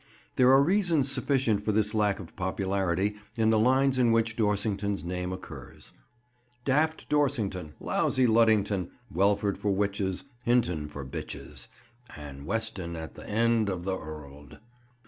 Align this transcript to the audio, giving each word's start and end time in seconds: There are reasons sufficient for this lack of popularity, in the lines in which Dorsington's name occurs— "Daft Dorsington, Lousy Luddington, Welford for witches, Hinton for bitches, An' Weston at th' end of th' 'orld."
There 0.35 0.49
are 0.49 0.63
reasons 0.63 1.11
sufficient 1.11 1.61
for 1.61 1.71
this 1.73 1.93
lack 1.93 2.19
of 2.19 2.35
popularity, 2.35 3.17
in 3.35 3.51
the 3.51 3.59
lines 3.59 3.99
in 3.99 4.11
which 4.11 4.35
Dorsington's 4.35 5.03
name 5.05 5.31
occurs— 5.31 5.93
"Daft 6.65 7.07
Dorsington, 7.07 7.73
Lousy 7.79 8.25
Luddington, 8.25 8.89
Welford 9.11 9.59
for 9.59 9.69
witches, 9.69 10.23
Hinton 10.43 10.87
for 10.89 11.05
bitches, 11.05 11.67
An' 12.17 12.45
Weston 12.45 12.95
at 12.95 13.13
th' 13.13 13.19
end 13.27 13.69
of 13.69 13.83
th' 13.83 13.89
'orld." 13.89 14.57